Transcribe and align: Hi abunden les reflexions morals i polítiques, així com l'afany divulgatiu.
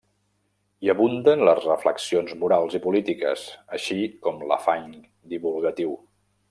Hi 0.85 0.89
abunden 0.93 1.43
les 1.49 1.61
reflexions 1.67 2.33
morals 2.45 2.79
i 2.81 2.83
polítiques, 2.87 3.47
així 3.81 4.01
com 4.25 4.45
l'afany 4.53 4.89
divulgatiu. 5.37 5.99